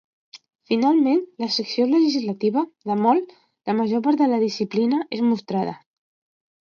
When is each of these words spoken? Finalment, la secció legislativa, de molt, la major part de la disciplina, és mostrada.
Finalment, 0.69 1.19
la 1.43 1.49
secció 1.55 1.83
legislativa, 1.91 2.63
de 2.91 2.97
molt, 3.01 3.35
la 3.71 3.75
major 3.81 4.01
part 4.07 4.23
de 4.23 4.31
la 4.31 4.39
disciplina, 4.45 5.03
és 5.19 5.23
mostrada. 5.27 5.77